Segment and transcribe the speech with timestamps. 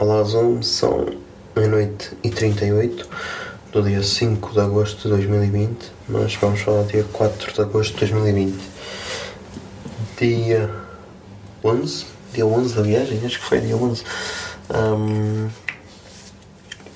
[0.00, 1.04] Olá Zoom, são
[1.54, 3.06] meia-noite e 38
[3.70, 8.10] do dia 5 de agosto de 2020, mas vamos falar dia 4 de agosto de
[8.10, 8.58] 2020.
[10.18, 10.70] Dia
[11.62, 14.02] 11, dia 11 da viagem, acho que foi dia 11,
[14.70, 15.48] ahm,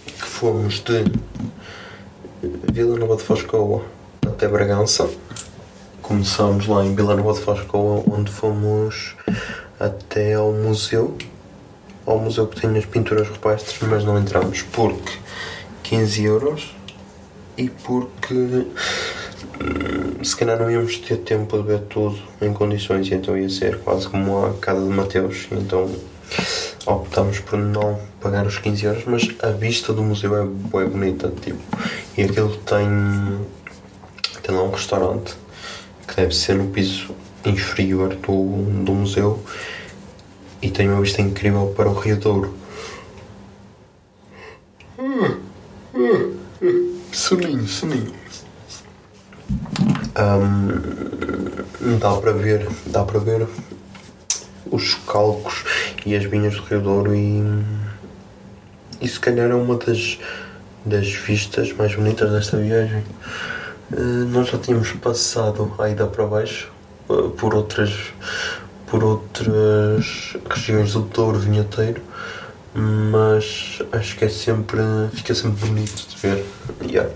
[0.06, 1.04] que fomos de
[2.72, 3.82] Vila Nova de Foscoa
[4.26, 5.06] até Bragança.
[6.00, 9.14] Começámos lá em Vila Nova de Foscoa, onde fomos
[9.78, 11.14] até ao museu
[12.06, 14.62] ao museu que tem as pinturas rupestres, mas não entramos.
[14.62, 15.12] Porque
[15.84, 16.74] 15 euros
[17.56, 18.64] e porque hum,
[20.24, 24.08] se calhar não íamos ter tempo de ver tudo em condições então ia ser quase
[24.08, 25.88] como a casa de Mateus então
[26.86, 30.44] optámos por não pagar os 15 euros mas a vista do museu é
[30.84, 31.60] bonita tipo,
[32.16, 32.88] e aquilo tem
[34.42, 35.34] tem lá um restaurante
[36.08, 39.42] que deve ser no piso inferior do, do museu
[40.64, 42.54] e tem uma vista incrível para o Rio Douro.
[47.12, 48.14] Soninho, soninho.
[50.14, 53.46] Ahm, dá para ver, dá para ver
[54.70, 55.64] os calcos
[56.06, 57.42] e as vinhas do Rio Douro e,
[59.02, 60.18] e se calhar é uma das,
[60.82, 63.04] das vistas mais bonitas desta viagem.
[63.92, 64.00] Eh,
[64.30, 66.72] nós já tínhamos passado a ida para baixo
[67.10, 68.14] eh, por outras
[68.94, 72.00] por outras regiões do Douro Vinheteiro,
[72.72, 74.78] mas acho que é sempre
[75.12, 76.44] fica sempre bonito de ver.
[76.80, 77.10] Yeah.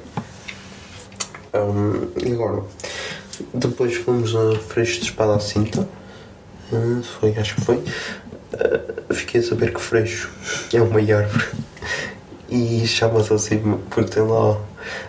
[1.55, 2.65] Um, e agora,
[3.55, 5.89] depois fomos a Freixo de Espada à Cinta,
[6.71, 7.77] Uh, foi, acho que foi.
[7.77, 10.31] Uh, fiquei a saber que Freixo
[10.75, 11.47] é uma árvore
[12.51, 14.61] e chama-se assim porque tem lá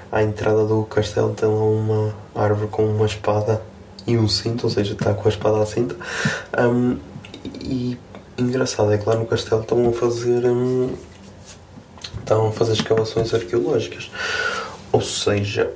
[0.09, 3.61] à entrada do castelo tem lá uma árvore com uma espada
[4.09, 5.95] e um cinto, ou seja, está com a espada à cinta.
[6.57, 6.97] Um,
[7.61, 7.97] e
[8.37, 10.89] engraçado é que lá no castelo estão a fazer um,
[12.19, 14.09] estão a fazer escavações arqueológicas.
[14.91, 15.71] Ou seja,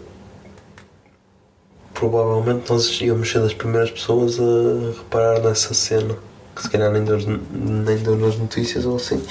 [1.93, 6.15] provavelmente nós íamos ser das primeiras pessoas a reparar nessa cena.
[6.55, 9.23] Que se calhar nem deu, nem deu nas notícias ou assim.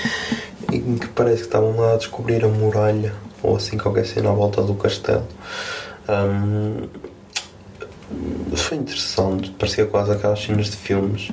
[0.72, 4.32] E que parece que estavam lá a descobrir a muralha ou assim qualquer cena à
[4.32, 5.26] volta do castelo.
[6.08, 6.88] Um,
[8.56, 11.30] foi interessante, parecia quase aquelas cenas de filmes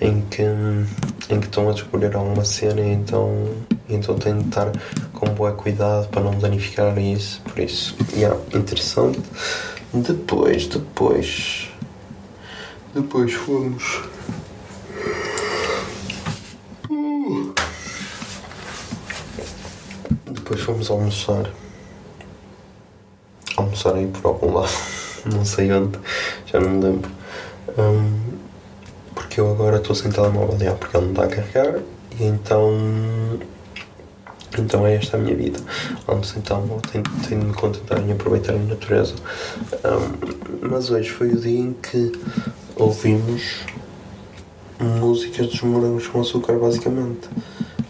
[0.00, 3.48] em que, em que estão a descobrir alguma cena e então,
[3.88, 4.70] então têm de estar
[5.12, 7.40] com bom cuidado para não danificar isso.
[7.42, 9.20] Por isso, yeah, interessante.
[9.92, 11.68] Depois, depois,
[12.94, 14.02] depois fomos.
[20.26, 21.50] Depois fomos almoçar.
[23.56, 25.98] Almoçar aí por algum lado não sei onde,
[26.46, 27.10] já não me lembro.
[27.78, 28.18] Um,
[29.14, 31.80] porque eu agora estou sem telemóvel, já, porque ele não está a carregar,
[32.18, 33.38] e então.
[34.58, 35.60] Então é esta a minha vida.
[36.08, 39.14] Ando sem telemóvel, tenho, tenho de me contentar em aproveitar a natureza.
[39.84, 42.12] Um, mas hoje foi o dia em que
[42.74, 43.60] ouvimos
[44.80, 47.28] músicas dos morangos com açúcar, basicamente.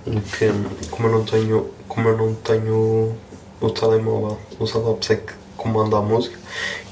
[0.06, 0.52] Em que,
[0.90, 3.14] como eu não tenho, como eu não tenho
[3.60, 6.38] o telemóvel, o Zalops é que comanda a música,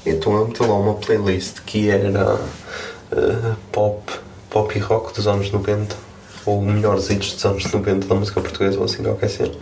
[0.05, 3.99] então eu meti lá uma playlist que era uh, pop,
[4.49, 5.95] pop e rock dos anos 90,
[6.45, 9.53] ou melhores hits dos anos 90 da música portuguesa, ou assim qualquer cena.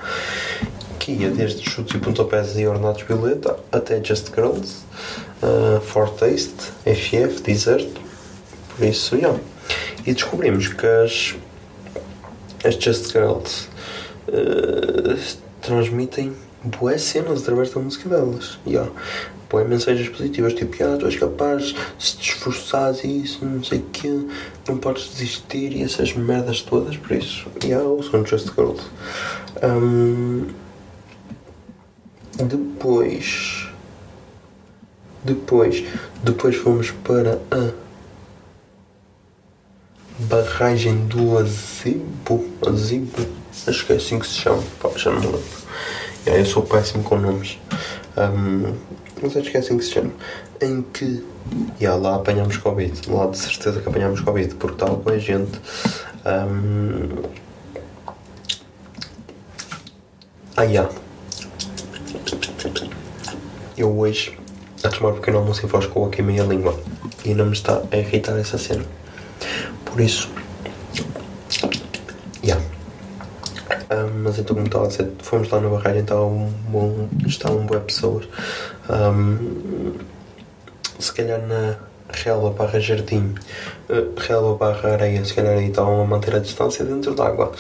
[0.99, 4.79] Que ia desde chutes e pontapés e ornatos violeta até Just Girls,
[5.41, 7.89] uh, Fortaste, FF, Desert,
[8.75, 9.39] por isso, yeah.
[10.05, 11.35] E descobrimos que as,
[12.63, 13.67] as Just Girls
[14.27, 15.17] uh,
[15.61, 18.59] transmitem boas cenas através da música delas.
[18.65, 18.91] Yeah.
[19.49, 23.79] Boas mensagens positivas, tipo, ah, tu és capaz, se te esforçares e isso, não sei
[23.79, 24.19] o quê,
[24.67, 28.83] não podes desistir e essas merdas todas, por isso, yeah, ouçam Just Girls.
[29.63, 30.47] Um,
[32.43, 33.67] Depois.
[35.23, 35.83] Depois.
[36.23, 37.71] Depois fomos para a
[40.19, 42.45] barragem do Azibo.
[42.67, 43.27] Azibo.
[43.65, 44.63] Acho que é assim que se chama.
[44.79, 45.66] Pá, já não me lembro.
[46.27, 47.57] Yeah, eu sou péssimo com nomes.
[48.17, 48.75] Um,
[49.21, 50.11] mas acho que é assim que se chama.
[50.61, 51.25] Em que.
[51.79, 53.09] Yeah, lá apanhamos Covid.
[53.09, 54.55] Lá de certeza que apanhamos Covid.
[54.55, 55.57] Porque estava com a gente.
[56.25, 57.23] Um,
[60.57, 60.91] ah, yeah.
[63.77, 64.37] Eu hoje,
[64.83, 66.77] a tomar um pequeno almoço em voz com a meia língua.
[67.23, 68.83] E não me está a irritar essa cena.
[69.85, 70.29] Por isso.
[72.43, 72.61] Yeah.
[73.89, 77.65] Ah, mas então, como estava a dizer, fomos lá na barragem, estava um bom, estavam
[77.65, 78.27] boas pessoas.
[78.89, 79.93] Um,
[80.99, 81.77] se calhar na
[82.09, 83.35] relva barra jardim,
[83.89, 87.51] uh, relva barra areia, se calhar aí estavam a manter a distância dentro d'água.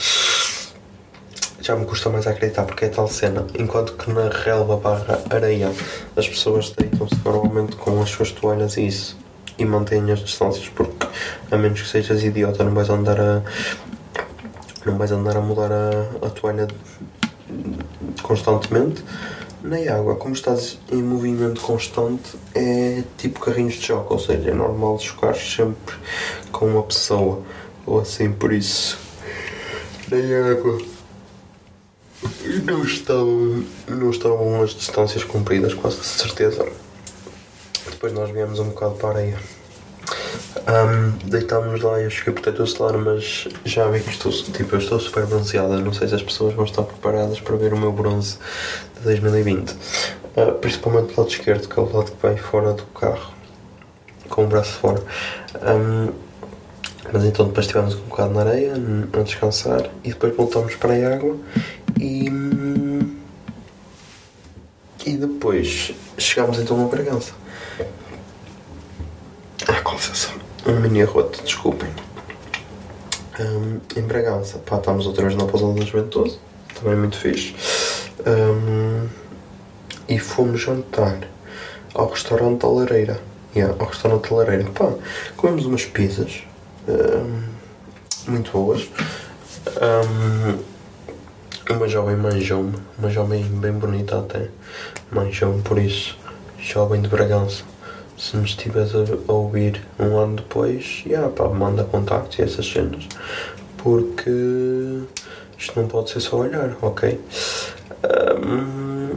[1.61, 3.45] Já me custa mais acreditar porque é tal cena.
[3.57, 5.71] Enquanto que na relva barra areia
[6.15, 9.17] as pessoas deitam-se normalmente com as suas toalhas e isso
[9.57, 11.07] e mantêm as distâncias porque
[11.49, 13.41] a menos que sejas idiota não vais andar a
[14.87, 16.67] não vais andar a mudar a, a toalha
[18.23, 19.03] constantemente.
[19.61, 24.53] Na água, como estás em movimento constante, é tipo carrinhos de choque, ou seja, é
[24.53, 25.95] normal chocar sempre
[26.51, 27.41] com uma pessoa.
[27.85, 28.97] Ou assim, por isso.
[30.09, 30.77] Na água.
[32.63, 36.67] Não estavam, não estavam as distâncias cumpridas, quase de certeza.
[37.89, 39.39] Depois nós viemos um bocado para a areia.
[40.65, 44.79] Um, deitámos lá e eu cheguei protetor solar, mas já vi que estou, tipo, eu
[44.79, 45.77] estou super bronzeada.
[45.77, 48.37] Não sei se as pessoas vão estar preparadas para ver o meu bronze
[48.97, 49.71] de 2020.
[49.71, 53.33] Uh, principalmente do lado esquerdo, que é o lado que vai fora do carro,
[54.29, 55.01] com o braço fora.
[55.63, 56.13] Um,
[57.11, 61.15] mas então depois estivemos um bocado na areia a descansar e depois voltamos para a
[61.15, 61.37] água
[61.99, 62.27] e.
[65.05, 67.33] E depois chegámos então a Bragança.
[69.65, 70.36] Ah, com licença.
[70.67, 71.89] Um mini arroto, desculpem.
[73.39, 76.37] Um, em Bragança, pá, estamos outra vez na Pousada da Juventude,
[76.75, 77.55] também muito fixe.
[78.25, 79.07] Um,
[80.09, 81.19] e fomos jantar
[81.93, 83.21] ao restaurante da Lareira.
[83.55, 84.65] Yeah, ao restaurante da Lareira.
[84.71, 84.91] Pá,
[85.37, 86.43] comemos umas pizzas
[86.85, 87.43] um,
[88.29, 88.89] muito boas.
[89.81, 90.59] Um,
[91.73, 94.49] uma jovem manjou-me, uma jovem bem bonita até,
[95.11, 96.17] manjou-me por isso,
[96.59, 97.63] jovem de Bragança.
[98.17, 103.07] Se me estiveres a ouvir um ano depois, yeah, pá, manda contactos e essas cenas,
[103.77, 104.31] porque
[105.57, 107.19] isto não pode ser só olhar, ok?
[108.43, 109.15] Um,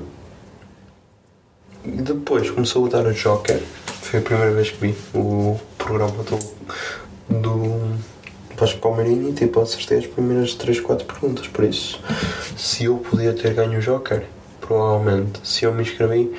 [1.84, 6.38] depois começou a dar o Joker, foi a primeira vez que vi o programa do,
[7.40, 7.98] do
[8.56, 11.46] Vasco Palmeirinho e tipo, acertei as primeiras 3, 4 perguntas.
[11.48, 11.98] Por isso,
[12.56, 14.26] se eu podia ter ganho o Joker,
[14.60, 15.40] provavelmente.
[15.42, 16.32] Se eu me inscrevi,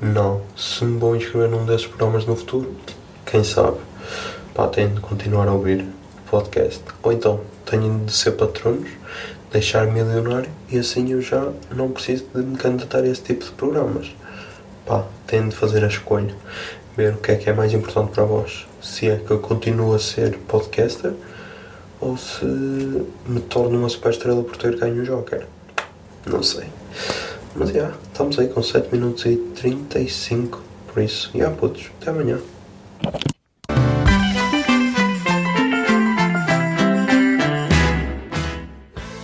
[0.00, 0.42] não.
[0.56, 2.74] Se me vou inscrever num desses programas no futuro,
[3.26, 3.78] quem sabe?
[4.54, 5.86] Pá, tenho de continuar a ouvir
[6.30, 6.82] podcast.
[7.02, 8.88] Ou então, tenho de ser patronos,
[9.52, 13.50] deixar milionário e assim eu já não preciso de me candidatar a esse tipo de
[13.52, 14.14] programas.
[14.86, 16.34] Pá, tenho de fazer a escolha.
[16.96, 18.66] Ver o que é que é mais importante para vós.
[18.82, 21.12] Se é que eu continuo a ser podcaster
[22.00, 25.46] ou se me torno uma super estrela por ter ganho o Joker.
[26.26, 26.64] Não sei.
[27.58, 30.62] Mas já, estamos aí com 7 minutos e 35.
[30.86, 32.38] Por isso, já putos, até amanhã.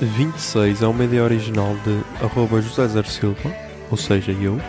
[0.01, 3.55] Vinte e seis é uma ideia original de arroba José Zer Silva,
[3.91, 4.61] ou seja, eu.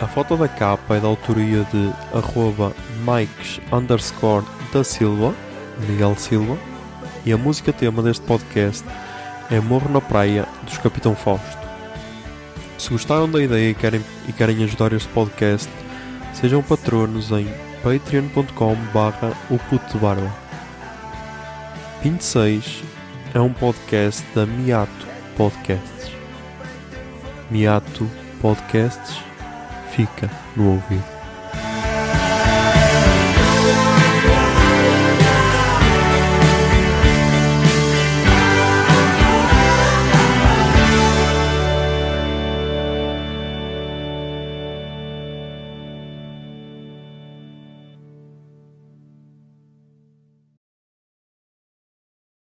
[0.00, 2.72] A foto da capa é da autoria de arroba
[3.06, 5.32] Mikes underscore da Silva,
[5.88, 6.58] Miguel Silva
[7.24, 8.84] e a música tema deste podcast
[9.50, 11.61] é Morro na Praia dos Capitão Fausto.
[12.82, 15.70] Se gostaram da ideia e querem, e querem ajudar este podcast,
[16.34, 17.46] sejam patronos em
[17.80, 20.28] patreon.com barra o puto barba.
[22.02, 22.82] 26
[23.34, 26.10] é um podcast da Miato Podcasts.
[27.52, 28.10] Miato
[28.40, 29.16] Podcasts
[29.92, 31.11] fica no ouvido.